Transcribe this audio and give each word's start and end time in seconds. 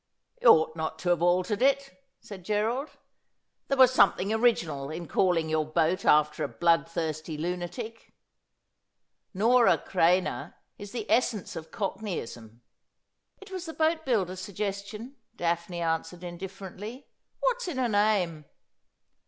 'You 0.41 0.47
ought 0.49 0.75
not 0.75 0.97
to 0.97 1.09
have 1.09 1.21
altered 1.21 1.61
it,' 1.61 2.03
said 2.19 2.43
Gerald.' 2.43 2.89
There 3.67 3.77
was 3.77 3.93
something 3.93 4.33
original 4.33 4.89
in 4.89 5.07
calling 5.07 5.47
your 5.47 5.63
boat 5.63 6.05
after 6.05 6.43
a 6.43 6.47
blood 6.47 6.89
thirsty 6.89 7.37
lunatic." 7.37 8.11
Nora 9.41 9.77
Creina" 9.77 10.55
is 10.79 10.91
the 10.91 11.05
essence 11.07 11.55
of 11.55 11.69
Cockneyism.'' 11.69 12.61
It 13.43 13.51
was 13.51 13.67
the 13.67 13.73
boat 13.73 14.03
builder's 14.03 14.39
suggestion,' 14.41 15.17
Daphne 15.35 15.81
answered 15.81 16.23
indifferently.' 16.23 17.07
What's 17.41 17.67
in 17.67 17.77
a 17.77 17.87
name 17.87 18.45